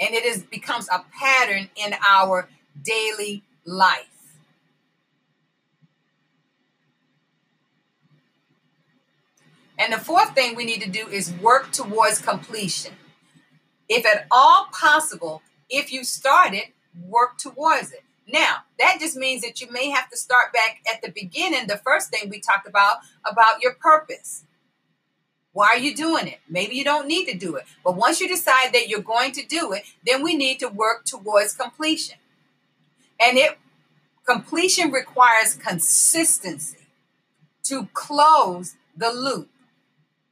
And 0.00 0.14
it 0.14 0.24
is 0.24 0.42
becomes 0.42 0.88
a 0.88 1.04
pattern 1.20 1.68
in 1.76 1.94
our 2.08 2.48
daily 2.82 3.42
life. 3.64 4.06
And 9.78 9.92
the 9.92 9.98
fourth 9.98 10.34
thing 10.34 10.54
we 10.54 10.64
need 10.66 10.82
to 10.82 10.90
do 10.90 11.06
is 11.08 11.32
work 11.32 11.72
towards 11.72 12.18
completion. 12.18 12.92
If 13.88 14.04
at 14.04 14.26
all 14.30 14.68
possible, 14.72 15.42
if 15.70 15.92
you 15.92 16.04
started, 16.04 16.64
work 17.02 17.38
towards 17.38 17.92
it. 17.92 18.02
Now, 18.28 18.58
that 18.78 18.98
just 19.00 19.16
means 19.16 19.42
that 19.42 19.60
you 19.60 19.70
may 19.72 19.90
have 19.90 20.08
to 20.10 20.16
start 20.16 20.52
back 20.52 20.80
at 20.92 21.02
the 21.02 21.10
beginning, 21.10 21.66
the 21.66 21.78
first 21.78 22.10
thing 22.10 22.28
we 22.28 22.40
talked 22.40 22.68
about, 22.68 22.98
about 23.24 23.62
your 23.62 23.74
purpose. 23.74 24.44
Why 25.52 25.68
are 25.68 25.78
you 25.78 25.94
doing 25.94 26.28
it? 26.28 26.38
Maybe 26.48 26.76
you 26.76 26.84
don't 26.84 27.08
need 27.08 27.26
to 27.26 27.36
do 27.36 27.56
it. 27.56 27.64
But 27.84 27.96
once 27.96 28.20
you 28.20 28.28
decide 28.28 28.72
that 28.72 28.88
you're 28.88 29.00
going 29.00 29.32
to 29.32 29.46
do 29.46 29.72
it, 29.72 29.82
then 30.06 30.22
we 30.22 30.34
need 30.36 30.60
to 30.60 30.68
work 30.68 31.04
towards 31.04 31.54
completion. 31.54 32.18
And 33.20 33.36
it 33.36 33.58
completion 34.24 34.92
requires 34.92 35.54
consistency 35.54 36.86
to 37.64 37.88
close 37.92 38.76
the 38.96 39.10
loop. 39.10 39.48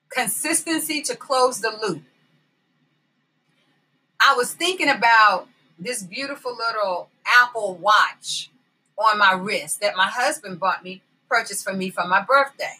Consistency 0.08 1.02
to 1.02 1.16
close 1.16 1.60
the 1.60 1.76
loop. 1.82 2.02
I 4.20 4.34
was 4.36 4.54
thinking 4.54 4.88
about 4.88 5.48
this 5.78 6.02
beautiful 6.02 6.56
little 6.56 7.08
Apple 7.26 7.76
Watch 7.76 8.50
on 8.96 9.18
my 9.18 9.32
wrist 9.32 9.80
that 9.80 9.96
my 9.96 10.08
husband 10.08 10.58
bought 10.58 10.82
me, 10.82 11.02
purchased 11.28 11.64
for 11.64 11.72
me 11.72 11.90
for 11.90 12.06
my 12.06 12.22
birthday. 12.22 12.78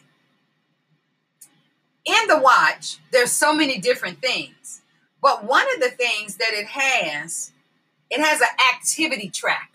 In 2.05 2.27
the 2.27 2.39
watch, 2.39 2.97
there's 3.11 3.31
so 3.31 3.53
many 3.53 3.77
different 3.77 4.21
things, 4.21 4.81
but 5.21 5.43
one 5.43 5.65
of 5.75 5.81
the 5.81 5.89
things 5.89 6.37
that 6.37 6.53
it 6.53 6.67
has, 6.67 7.51
it 8.09 8.19
has 8.19 8.41
an 8.41 8.47
activity 8.73 9.29
tracker. 9.29 9.65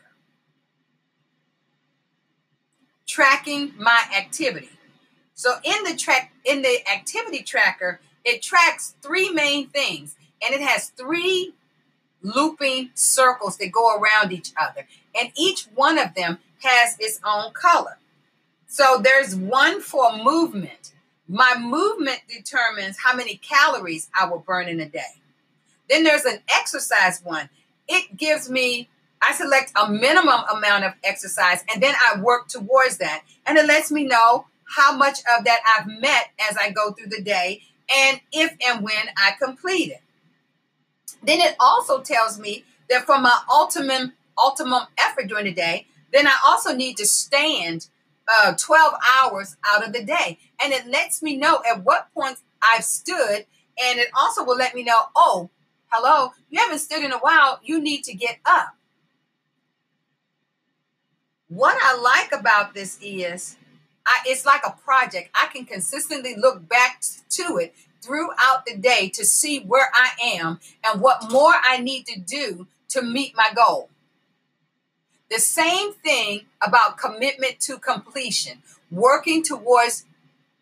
Tracking 3.07 3.75
my 3.79 4.05
activity. 4.17 4.71
So 5.35 5.57
in 5.63 5.85
the 5.85 5.97
track 5.97 6.33
in 6.45 6.63
the 6.63 6.79
activity 6.91 7.43
tracker, 7.43 8.01
it 8.25 8.43
tracks 8.43 8.95
three 9.03 9.31
main 9.31 9.69
things 9.69 10.17
and 10.43 10.55
it 10.55 10.61
has 10.61 10.89
three 10.91 11.55
looping 12.23 12.91
circles 12.95 13.59
that 13.59 13.71
go 13.71 13.97
around 13.97 14.33
each 14.33 14.53
other. 14.57 14.87
And 15.19 15.31
each 15.37 15.67
one 15.75 15.99
of 15.99 16.15
them 16.15 16.39
has 16.63 16.97
its 16.99 17.21
own 17.25 17.53
color. 17.53 17.99
So 18.67 18.99
there's 19.03 19.37
one 19.37 19.81
for 19.81 20.17
movement. 20.17 20.93
My 21.29 21.57
movement 21.59 22.21
determines 22.29 22.99
how 22.99 23.15
many 23.15 23.37
calories 23.37 24.09
I 24.19 24.27
will 24.27 24.41
burn 24.41 24.69
in 24.69 24.81
a 24.81 24.89
day. 24.89 25.01
Then 25.89 26.05
there's 26.05 26.25
an 26.25 26.41
exercise 26.55 27.21
one. 27.23 27.49
It 27.89 28.17
gives 28.17 28.51
me, 28.51 28.89
I 29.27 29.33
select 29.33 29.73
a 29.77 29.91
minimum 29.91 30.41
amount 30.53 30.85
of 30.85 30.93
exercise 31.03 31.65
and 31.73 31.83
then 31.83 31.95
I 31.95 32.21
work 32.21 32.49
towards 32.49 32.99
that. 32.99 33.23
And 33.47 33.59
it 33.59 33.67
lets 33.67 33.91
me 33.91 34.05
know 34.05 34.47
how 34.77 34.97
much 34.97 35.19
of 35.37 35.45
that 35.45 35.61
I've 35.77 35.87
met 35.87 36.31
as 36.51 36.57
I 36.57 36.71
go 36.71 36.93
through 36.93 37.09
the 37.09 37.23
day 37.23 37.63
and 37.95 38.21
if 38.33 38.55
and 38.67 38.83
when 38.83 39.09
I 39.17 39.33
complete 39.41 39.93
it. 39.93 40.01
Then 41.23 41.41
it 41.41 41.57
also 41.59 42.01
tells 42.01 42.39
me 42.39 42.65
that 42.91 43.07
for 43.07 43.19
my 43.19 43.39
ultimate 43.51 44.11
ultimate 44.37 44.89
effort 44.99 45.29
during 45.29 45.45
the 45.45 45.53
day, 45.53 45.87
then 46.13 46.27
I 46.27 46.37
also 46.47 46.75
need 46.75 46.97
to 46.97 47.07
stand 47.07 47.87
uh, 48.33 48.55
12 48.57 48.95
hours 49.19 49.57
out 49.67 49.87
of 49.87 49.93
the 49.93 50.05
day. 50.05 50.39
And 50.63 50.73
it 50.73 50.87
lets 50.87 51.23
me 51.23 51.37
know 51.37 51.63
at 51.69 51.85
what 51.85 52.13
point 52.15 52.39
I've 52.63 52.85
stood. 52.85 53.47
And 53.83 53.99
it 53.99 54.09
also 54.17 54.45
will 54.45 54.57
let 54.57 54.75
me 54.75 54.85
know, 54.85 55.03
oh, 55.17 55.51
hello, 55.89 56.33
you 56.51 56.61
haven't 56.61 56.79
stood 56.79 57.05
in 57.05 57.13
a 57.13 57.19
while. 57.19 57.61
You 57.63 57.81
need 57.81 58.05
to 58.05 58.15
get 58.15 58.39
up. 58.45 58.75
what 61.55 61.77
I 61.83 61.97
like 62.01 62.39
about 62.39 62.75
this 62.75 62.99
is 63.01 63.57
I, 64.07 64.21
it's 64.27 64.45
like 64.45 64.63
a 64.67 64.73
project. 64.85 65.31
I 65.35 65.47
can 65.53 65.65
consistently 65.65 66.35
look 66.37 66.69
back 66.69 67.03
to 67.31 67.59
it 67.59 67.75
throughout 68.03 68.67
the 68.67 68.77
day 68.77 69.11
to 69.15 69.25
see 69.25 69.61
where 69.61 69.89
I 69.95 70.37
am 70.37 70.61
and 70.85 71.01
what 71.01 71.31
more 71.31 71.55
I 71.63 71.79
need 71.79 72.07
to 72.07 72.21
do 72.21 72.67
to 72.91 73.03
meet 73.03 73.35
my 73.37 73.51
goal. 73.55 73.89
The 75.35 75.41
same 75.41 75.95
thing 75.95 76.43
about 76.65 76.97
commitment 76.97 77.59
to 77.63 77.81
completion, 77.81 78.63
working 78.89 79.43
towards 79.43 80.05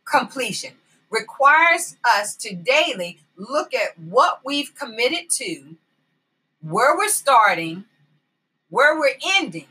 completion, 0.07 0.73
requires 1.11 1.99
us 2.03 2.35
to 2.37 2.55
daily 2.55 3.19
look 3.37 3.75
at 3.75 3.99
what 3.99 4.41
we've 4.47 4.75
committed 4.75 5.29
to, 5.33 5.77
where 6.63 6.97
we're 6.97 7.11
starting, 7.11 7.85
where 8.71 8.99
we're 8.99 9.19
ending, 9.37 9.67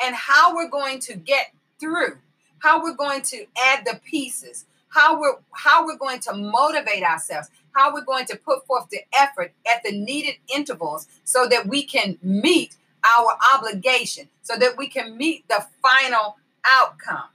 and 0.00 0.14
how 0.14 0.54
we're 0.54 0.70
going 0.70 1.00
to 1.00 1.16
get 1.16 1.52
through, 1.80 2.18
how 2.60 2.80
we're 2.80 2.94
going 2.94 3.22
to 3.22 3.46
add 3.60 3.84
the 3.84 3.98
pieces, 4.08 4.66
how 4.86 5.18
we're 5.20 5.34
how 5.50 5.84
we're 5.84 5.98
going 5.98 6.20
to 6.20 6.32
motivate 6.32 7.02
ourselves, 7.02 7.48
how 7.72 7.92
we're 7.92 8.04
going 8.04 8.26
to 8.26 8.36
put 8.36 8.64
forth 8.68 8.88
the 8.90 9.00
effort 9.18 9.52
at 9.66 9.82
the 9.82 9.90
needed 9.90 10.36
intervals 10.54 11.08
so 11.24 11.48
that 11.48 11.66
we 11.66 11.82
can 11.82 12.18
meet 12.22 12.76
our 13.18 13.36
obligation, 13.54 14.28
so 14.42 14.56
that 14.56 14.76
we 14.76 14.88
can 14.88 15.16
meet 15.16 15.46
the 15.48 15.64
final 15.82 16.36
outcome. 16.64 17.28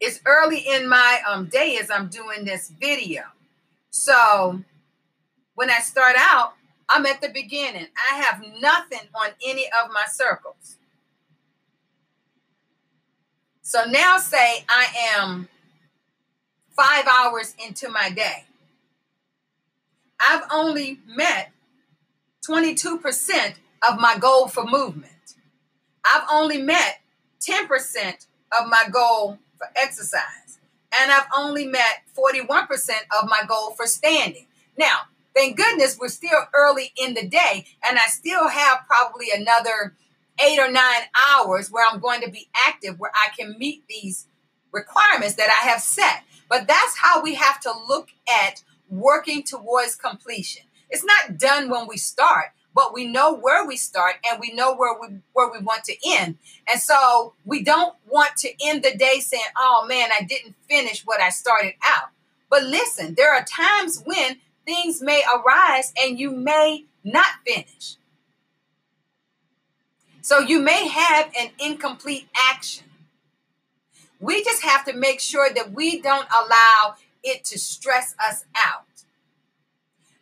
It's 0.00 0.20
early 0.24 0.60
in 0.66 0.88
my 0.88 1.20
um, 1.28 1.46
day 1.46 1.78
as 1.80 1.90
I'm 1.90 2.08
doing 2.08 2.44
this 2.44 2.70
video. 2.70 3.22
So 3.90 4.62
when 5.54 5.70
I 5.70 5.80
start 5.80 6.16
out, 6.18 6.54
I'm 6.88 7.06
at 7.06 7.20
the 7.20 7.28
beginning. 7.28 7.86
I 8.10 8.16
have 8.16 8.42
nothing 8.60 9.08
on 9.14 9.30
any 9.46 9.66
of 9.66 9.90
my 9.92 10.04
circles. 10.10 10.78
So 13.62 13.84
now 13.84 14.18
say 14.18 14.64
I 14.68 14.86
am 15.16 15.48
five 16.70 17.06
hours 17.06 17.54
into 17.64 17.88
my 17.88 18.10
day. 18.10 18.44
I've 20.18 20.42
only 20.50 20.98
met 21.06 21.52
22% 22.48 23.54
of 23.88 23.98
my 23.98 24.16
goal 24.18 24.48
for 24.48 24.64
movement. 24.64 25.34
I've 26.04 26.26
only 26.30 26.60
met 26.60 27.00
10% 27.40 28.26
of 28.58 28.68
my 28.68 28.84
goal 28.92 29.38
for 29.56 29.66
exercise. 29.80 30.58
And 31.00 31.10
I've 31.12 31.26
only 31.36 31.66
met 31.66 32.02
41% 32.16 32.66
of 33.20 33.28
my 33.28 33.42
goal 33.46 33.70
for 33.72 33.86
standing. 33.86 34.46
Now, 34.76 35.02
thank 35.34 35.56
goodness 35.56 35.98
we're 35.98 36.08
still 36.08 36.38
early 36.52 36.92
in 36.96 37.14
the 37.14 37.28
day, 37.28 37.66
and 37.88 37.98
I 37.98 38.06
still 38.08 38.48
have 38.48 38.78
probably 38.86 39.28
another 39.32 39.94
eight 40.44 40.58
or 40.58 40.70
nine 40.70 41.02
hours 41.28 41.70
where 41.70 41.86
I'm 41.88 42.00
going 42.00 42.22
to 42.22 42.30
be 42.30 42.48
active, 42.66 42.98
where 42.98 43.12
I 43.14 43.28
can 43.36 43.56
meet 43.58 43.84
these 43.88 44.26
requirements 44.72 45.34
that 45.36 45.50
I 45.50 45.68
have 45.68 45.80
set. 45.80 46.24
But 46.48 46.66
that's 46.66 46.98
how 46.98 47.22
we 47.22 47.34
have 47.34 47.60
to 47.60 47.72
look 47.88 48.08
at 48.42 48.64
working 48.88 49.42
towards 49.42 49.94
completion. 49.94 50.64
It's 50.88 51.04
not 51.04 51.38
done 51.38 51.70
when 51.70 51.86
we 51.86 51.96
start, 51.96 52.46
but 52.74 52.94
we 52.94 53.06
know 53.06 53.34
where 53.34 53.66
we 53.66 53.76
start 53.76 54.16
and 54.30 54.40
we 54.40 54.52
know 54.52 54.74
where 54.74 54.98
we 55.00 55.16
where 55.32 55.50
we 55.50 55.58
want 55.58 55.84
to 55.84 55.96
end. 56.06 56.38
And 56.68 56.80
so 56.80 57.34
we 57.44 57.62
don't 57.62 57.94
want 58.08 58.36
to 58.38 58.50
end 58.64 58.82
the 58.82 58.96
day 58.96 59.20
saying, 59.20 59.42
"Oh 59.56 59.86
man, 59.88 60.10
I 60.18 60.24
didn't 60.24 60.54
finish 60.68 61.04
what 61.04 61.20
I 61.20 61.30
started 61.30 61.74
out." 61.82 62.10
But 62.48 62.64
listen, 62.64 63.14
there 63.14 63.32
are 63.34 63.44
times 63.44 64.02
when 64.04 64.38
things 64.66 65.02
may 65.02 65.22
arise 65.34 65.92
and 66.00 66.18
you 66.18 66.30
may 66.30 66.84
not 67.04 67.26
finish. 67.46 67.96
So 70.22 70.38
you 70.40 70.60
may 70.60 70.86
have 70.88 71.32
an 71.38 71.50
incomplete 71.58 72.28
action. 72.50 72.84
We 74.20 74.44
just 74.44 74.62
have 74.62 74.84
to 74.84 74.92
make 74.92 75.18
sure 75.18 75.52
that 75.52 75.72
we 75.72 76.00
don't 76.00 76.28
allow 76.30 76.96
it 77.22 77.44
to 77.46 77.58
stress 77.58 78.14
us 78.22 78.44
out. 78.54 78.84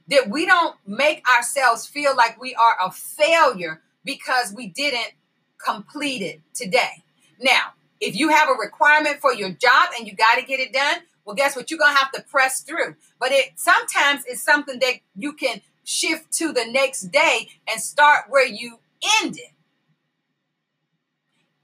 That 0.08 0.30
we 0.30 0.46
don't 0.46 0.76
make 0.86 1.22
ourselves 1.28 1.86
feel 1.86 2.16
like 2.16 2.40
we 2.40 2.54
are 2.54 2.76
a 2.82 2.90
failure 2.90 3.82
because 4.04 4.54
we 4.54 4.68
didn't 4.68 5.12
complete 5.58 6.22
it 6.22 6.40
today. 6.54 7.02
Now, 7.40 7.72
if 8.00 8.16
you 8.16 8.30
have 8.30 8.48
a 8.48 8.52
requirement 8.52 9.20
for 9.20 9.34
your 9.34 9.50
job 9.50 9.90
and 9.98 10.06
you 10.06 10.14
got 10.14 10.36
to 10.36 10.42
get 10.44 10.60
it 10.60 10.72
done, 10.72 10.98
well, 11.24 11.36
guess 11.36 11.54
what? 11.54 11.70
You're 11.70 11.78
going 11.78 11.94
to 11.94 11.98
have 11.98 12.12
to 12.12 12.22
press 12.22 12.62
through. 12.62 12.96
But 13.20 13.32
it 13.32 13.52
sometimes 13.56 14.22
it's 14.26 14.42
something 14.42 14.78
that 14.80 14.94
you 15.14 15.34
can 15.34 15.60
shift 15.84 16.32
to 16.32 16.52
the 16.52 16.64
next 16.70 17.02
day 17.12 17.48
and 17.70 17.80
start 17.80 18.24
where 18.28 18.46
you 18.46 18.78
ended 19.22 19.50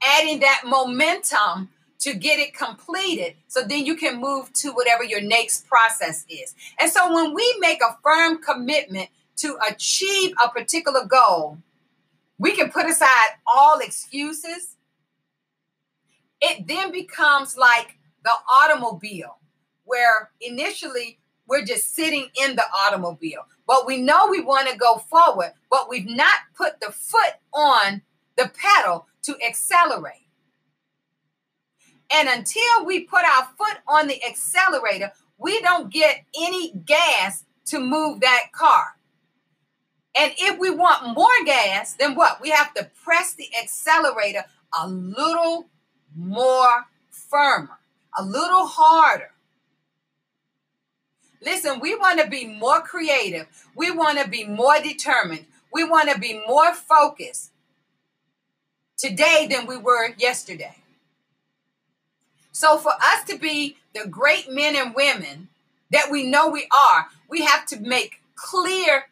adding 0.04 0.40
that 0.40 0.62
momentum 0.66 1.68
to 2.04 2.12
get 2.12 2.38
it 2.38 2.52
completed 2.52 3.34
so 3.48 3.62
then 3.62 3.86
you 3.86 3.96
can 3.96 4.20
move 4.20 4.52
to 4.52 4.72
whatever 4.72 5.02
your 5.02 5.22
next 5.22 5.66
process 5.66 6.26
is. 6.28 6.54
And 6.78 6.90
so 6.90 7.14
when 7.14 7.32
we 7.32 7.56
make 7.60 7.80
a 7.80 7.96
firm 8.02 8.42
commitment 8.42 9.08
to 9.36 9.56
achieve 9.66 10.34
a 10.44 10.50
particular 10.50 11.06
goal, 11.06 11.56
we 12.38 12.54
can 12.54 12.70
put 12.70 12.84
aside 12.84 13.28
all 13.46 13.78
excuses. 13.78 14.76
It 16.42 16.66
then 16.66 16.92
becomes 16.92 17.56
like 17.56 17.96
the 18.22 18.32
automobile, 18.52 19.38
where 19.84 20.30
initially 20.42 21.18
we're 21.46 21.64
just 21.64 21.94
sitting 21.94 22.28
in 22.38 22.54
the 22.54 22.64
automobile, 22.84 23.46
but 23.66 23.86
we 23.86 24.02
know 24.02 24.26
we 24.28 24.42
want 24.42 24.68
to 24.68 24.76
go 24.76 24.98
forward, 24.98 25.52
but 25.70 25.88
we've 25.88 26.04
not 26.04 26.40
put 26.54 26.80
the 26.80 26.92
foot 26.92 27.32
on 27.54 28.02
the 28.36 28.52
pedal 28.54 29.06
to 29.22 29.36
accelerate. 29.42 30.23
And 32.12 32.28
until 32.28 32.84
we 32.84 33.00
put 33.00 33.24
our 33.24 33.48
foot 33.56 33.78
on 33.88 34.06
the 34.06 34.24
accelerator, 34.24 35.12
we 35.38 35.60
don't 35.60 35.92
get 35.92 36.24
any 36.40 36.72
gas 36.72 37.44
to 37.66 37.80
move 37.80 38.20
that 38.20 38.52
car. 38.52 38.96
And 40.16 40.32
if 40.38 40.58
we 40.58 40.70
want 40.70 41.14
more 41.16 41.44
gas, 41.44 41.94
then 41.94 42.14
what? 42.14 42.40
We 42.40 42.50
have 42.50 42.72
to 42.74 42.88
press 43.02 43.34
the 43.34 43.48
accelerator 43.60 44.44
a 44.78 44.88
little 44.88 45.66
more 46.14 46.86
firmer, 47.10 47.78
a 48.16 48.22
little 48.24 48.66
harder. 48.66 49.30
Listen, 51.42 51.80
we 51.80 51.94
want 51.94 52.20
to 52.20 52.28
be 52.28 52.46
more 52.46 52.80
creative. 52.80 53.46
We 53.76 53.90
want 53.90 54.18
to 54.18 54.28
be 54.28 54.44
more 54.44 54.80
determined. 54.80 55.46
We 55.72 55.84
want 55.84 56.10
to 56.10 56.18
be 56.18 56.40
more 56.46 56.72
focused 56.74 57.50
today 58.96 59.48
than 59.50 59.66
we 59.66 59.76
were 59.76 60.14
yesterday. 60.16 60.76
So, 62.54 62.78
for 62.78 62.92
us 62.92 63.24
to 63.28 63.36
be 63.36 63.76
the 63.94 64.06
great 64.06 64.48
men 64.48 64.76
and 64.76 64.94
women 64.94 65.48
that 65.90 66.08
we 66.10 66.24
know 66.24 66.48
we 66.48 66.68
are, 66.72 67.06
we 67.28 67.42
have 67.42 67.66
to 67.66 67.80
make 67.80 68.22
clear 68.36 69.06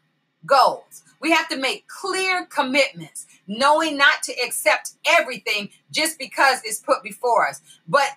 goals. 0.46 1.02
We 1.20 1.32
have 1.32 1.48
to 1.48 1.56
make 1.56 1.88
clear 1.88 2.46
commitments, 2.46 3.26
knowing 3.48 3.96
not 3.96 4.22
to 4.24 4.32
accept 4.44 4.92
everything 5.08 5.70
just 5.90 6.20
because 6.20 6.60
it's 6.64 6.78
put 6.78 7.02
before 7.02 7.48
us, 7.48 7.60
but 7.88 8.10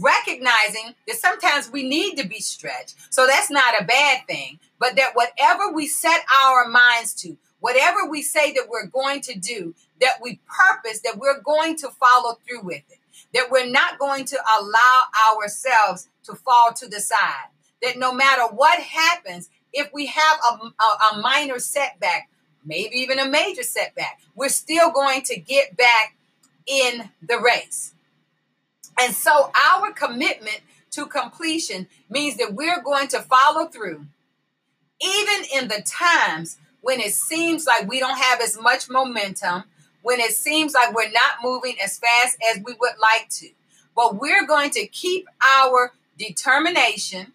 recognizing 0.00 0.94
that 1.06 1.16
sometimes 1.16 1.70
we 1.70 1.88
need 1.88 2.16
to 2.16 2.26
be 2.26 2.40
stretched. 2.40 2.96
So 3.10 3.26
that's 3.26 3.50
not 3.50 3.80
a 3.80 3.84
bad 3.84 4.26
thing, 4.26 4.58
but 4.80 4.96
that 4.96 5.14
whatever 5.14 5.72
we 5.72 5.86
set 5.86 6.24
our 6.44 6.68
minds 6.68 7.14
to, 7.22 7.36
whatever 7.60 8.08
we 8.10 8.22
say 8.22 8.52
that 8.54 8.68
we're 8.68 8.86
going 8.86 9.20
to 9.22 9.38
do, 9.38 9.74
that 10.00 10.18
we 10.20 10.40
purpose, 10.46 11.00
that 11.02 11.18
we're 11.18 11.40
going 11.40 11.76
to 11.76 11.88
follow 11.90 12.36
through 12.46 12.62
with 12.62 12.82
it, 12.90 12.98
that 13.34 13.50
we're 13.50 13.70
not 13.70 13.98
going 13.98 14.24
to 14.26 14.38
allow 14.58 15.34
ourselves 15.34 16.08
to 16.24 16.34
fall 16.34 16.72
to 16.74 16.86
the 16.86 17.00
side, 17.00 17.48
that 17.82 17.98
no 17.98 18.12
matter 18.12 18.42
what 18.54 18.78
happens, 18.78 19.50
if 19.72 19.90
we 19.92 20.06
have 20.06 20.38
a, 20.50 20.66
a, 20.66 21.16
a 21.16 21.20
minor 21.20 21.58
setback, 21.58 22.28
maybe 22.64 22.96
even 22.96 23.18
a 23.18 23.28
major 23.28 23.62
setback, 23.62 24.20
we're 24.34 24.48
still 24.48 24.90
going 24.90 25.22
to 25.22 25.40
get 25.40 25.76
back 25.76 26.16
in 26.66 27.10
the 27.26 27.38
race. 27.38 27.94
And 29.00 29.14
so 29.14 29.50
our 29.72 29.92
commitment 29.92 30.60
to 30.92 31.06
completion 31.06 31.88
means 32.10 32.36
that 32.36 32.54
we're 32.54 32.82
going 32.82 33.08
to 33.08 33.20
follow 33.20 33.66
through, 33.66 34.06
even 35.00 35.44
in 35.54 35.68
the 35.68 35.82
times 35.84 36.58
when 36.82 37.00
it 37.00 37.12
seems 37.12 37.66
like 37.66 37.88
we 37.88 37.98
don't 37.98 38.18
have 38.18 38.40
as 38.40 38.60
much 38.60 38.90
momentum, 38.90 39.64
when 40.02 40.20
it 40.20 40.32
seems 40.32 40.74
like 40.74 40.94
we're 40.94 41.10
not 41.10 41.42
moving 41.42 41.76
as 41.82 41.98
fast 41.98 42.36
as 42.50 42.62
we 42.64 42.74
would 42.74 42.98
like 43.00 43.28
to. 43.30 43.48
But 43.94 44.16
we're 44.20 44.46
going 44.46 44.70
to 44.70 44.86
keep 44.86 45.26
our 45.58 45.92
determination 46.18 47.32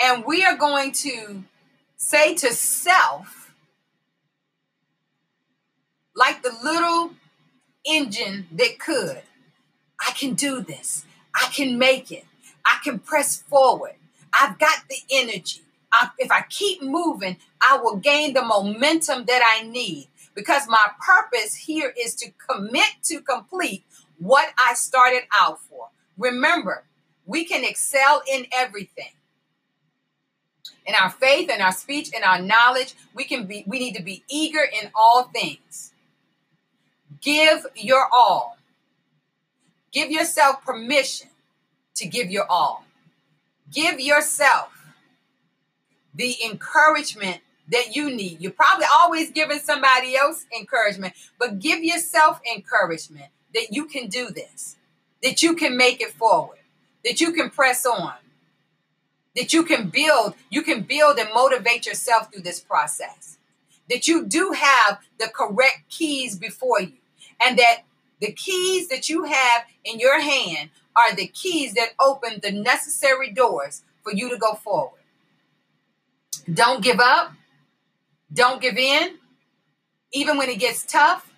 and 0.00 0.24
we 0.24 0.44
are 0.44 0.56
going 0.56 0.92
to 0.92 1.44
say 1.96 2.34
to 2.34 2.52
self, 2.52 3.54
like 6.14 6.42
the 6.42 6.54
little 6.62 7.12
engine 7.84 8.46
that 8.52 8.78
could, 8.78 9.22
I 10.06 10.12
can 10.12 10.34
do 10.34 10.60
this. 10.60 11.04
I 11.34 11.48
can 11.52 11.78
make 11.78 12.12
it. 12.12 12.24
I 12.64 12.78
can 12.82 12.98
press 12.98 13.42
forward. 13.42 13.94
I've 14.32 14.58
got 14.58 14.80
the 14.88 14.96
energy. 15.10 15.60
I, 15.92 16.10
if 16.18 16.30
I 16.30 16.42
keep 16.48 16.82
moving, 16.82 17.36
I 17.60 17.78
will 17.78 17.96
gain 17.96 18.34
the 18.34 18.42
momentum 18.42 19.24
that 19.26 19.42
I 19.44 19.66
need. 19.66 20.08
Because 20.34 20.66
my 20.68 20.86
purpose 21.04 21.54
here 21.54 21.92
is 21.98 22.14
to 22.16 22.30
commit 22.48 22.90
to 23.04 23.20
complete 23.20 23.84
what 24.18 24.48
I 24.58 24.74
started 24.74 25.22
out 25.38 25.60
for. 25.60 25.88
Remember, 26.18 26.84
we 27.26 27.44
can 27.44 27.64
excel 27.64 28.22
in 28.30 28.46
everything. 28.52 29.12
In 30.86 30.94
our 31.00 31.10
faith, 31.10 31.50
in 31.50 31.60
our 31.60 31.72
speech, 31.72 32.10
in 32.14 32.22
our 32.22 32.40
knowledge, 32.40 32.94
we 33.14 33.24
can 33.24 33.46
be 33.46 33.64
we 33.66 33.78
need 33.78 33.94
to 33.94 34.02
be 34.02 34.22
eager 34.28 34.62
in 34.62 34.90
all 34.94 35.24
things. 35.24 35.92
Give 37.20 37.66
your 37.74 38.06
all. 38.12 38.58
Give 39.92 40.10
yourself 40.10 40.64
permission 40.64 41.28
to 41.94 42.06
give 42.06 42.30
your 42.30 42.50
all. 42.50 42.84
Give 43.72 43.98
yourself 43.98 44.70
the 46.14 46.36
encouragement 46.44 47.40
that 47.70 47.94
you 47.96 48.10
need. 48.10 48.40
You're 48.40 48.52
probably 48.52 48.86
always 48.94 49.30
giving 49.30 49.58
somebody 49.58 50.16
else 50.16 50.46
encouragement, 50.56 51.14
but 51.38 51.58
give 51.58 51.82
yourself 51.82 52.40
encouragement 52.54 53.26
that 53.54 53.68
you 53.70 53.86
can 53.86 54.08
do 54.08 54.30
this, 54.30 54.76
that 55.22 55.42
you 55.42 55.54
can 55.54 55.76
make 55.76 56.00
it 56.00 56.12
forward, 56.12 56.58
that 57.04 57.20
you 57.20 57.32
can 57.32 57.50
press 57.50 57.86
on, 57.86 58.14
that 59.36 59.52
you 59.52 59.64
can 59.64 59.88
build, 59.88 60.34
you 60.50 60.62
can 60.62 60.82
build 60.82 61.18
and 61.18 61.28
motivate 61.32 61.86
yourself 61.86 62.32
through 62.32 62.42
this 62.42 62.60
process, 62.60 63.38
that 63.88 64.06
you 64.06 64.24
do 64.24 64.52
have 64.52 64.98
the 65.18 65.28
correct 65.28 65.82
keys 65.88 66.36
before 66.36 66.80
you, 66.80 66.92
and 67.40 67.58
that 67.58 67.82
the 68.20 68.32
keys 68.32 68.88
that 68.88 69.08
you 69.08 69.24
have 69.24 69.64
in 69.84 69.98
your 69.98 70.20
hand 70.20 70.70
are 70.96 71.14
the 71.14 71.26
keys 71.26 71.74
that 71.74 71.90
open 72.00 72.40
the 72.42 72.52
necessary 72.52 73.30
doors 73.30 73.82
for 74.02 74.12
you 74.12 74.30
to 74.30 74.36
go 74.36 74.54
forward. 74.54 75.00
Don't 76.52 76.82
give 76.82 77.00
up. 77.00 77.32
Don't 78.32 78.60
give 78.60 78.76
in. 78.76 79.18
Even 80.12 80.36
when 80.36 80.48
it 80.48 80.58
gets 80.58 80.84
tough, 80.84 81.30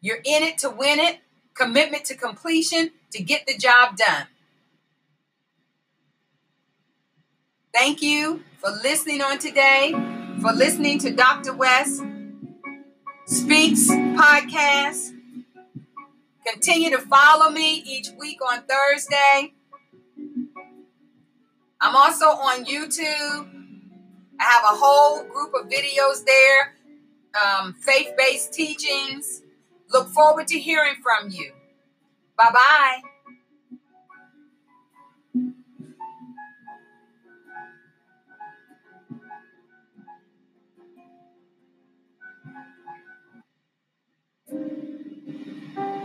you're 0.00 0.18
in 0.24 0.42
it 0.42 0.58
to 0.58 0.70
win 0.70 0.98
it. 0.98 1.18
Commitment 1.54 2.04
to 2.06 2.16
completion 2.16 2.90
to 3.12 3.22
get 3.22 3.46
the 3.46 3.56
job 3.56 3.96
done. 3.96 4.26
Thank 7.72 8.02
you 8.02 8.42
for 8.58 8.70
listening 8.70 9.20
on 9.22 9.38
today, 9.38 9.92
for 10.40 10.52
listening 10.52 10.98
to 11.00 11.10
Dr. 11.12 11.52
West 11.52 12.02
Speaks 13.26 13.88
podcast. 13.88 15.14
Continue 16.44 16.90
to 16.90 16.98
follow 16.98 17.50
me 17.50 17.76
each 17.86 18.08
week 18.18 18.38
on 18.44 18.62
Thursday. 18.62 19.52
I'm 21.80 21.94
also 21.94 22.26
on 22.26 22.64
YouTube. 22.64 23.59
I 24.40 24.44
have 24.44 24.64
a 24.64 24.76
whole 24.78 25.24
group 25.24 25.52
of 25.54 25.70
videos 25.70 26.24
there, 26.26 26.76
um, 27.40 27.74
faith 27.74 28.12
based 28.18 28.52
teachings. 28.54 29.42
Look 29.90 30.08
forward 30.10 30.48
to 30.48 30.58
hearing 30.60 30.96
from 31.02 31.30
you. 31.30 31.52
Bye 32.36 32.50
bye. 32.52 33.00